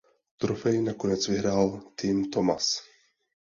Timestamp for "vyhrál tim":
1.27-2.29